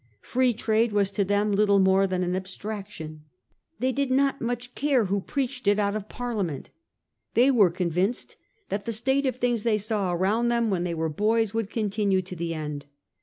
Free 0.23 0.55
Trade 0.55 0.93
was 0.93 1.11
to 1.11 1.23
them 1.23 1.51
little 1.51 1.77
more 1.77 2.07
than 2.07 2.23
an 2.23 2.35
abstraction. 2.35 3.25
They 3.77 3.91
did 3.91 4.09
not 4.09 4.41
much 4.41 4.73
care 4.73 5.05
who 5.05 5.21
preached 5.21 5.67
it 5.67 5.77
out 5.77 5.95
of 5.95 6.09
Parliament. 6.09 6.71
They 7.35 7.51
were 7.51 7.69
convinced 7.69 8.35
that 8.69 8.85
the 8.85 8.93
state 8.93 9.27
of 9.27 9.35
things 9.35 9.61
they 9.61 9.77
saw 9.77 10.11
around 10.11 10.47
them 10.47 10.71
when 10.71 10.85
they 10.85 10.95
were 10.95 11.07
boys 11.07 11.53
would 11.53 11.69
continue 11.69 12.23
to 12.23 12.35
the 12.35 12.55
end. 12.55 12.87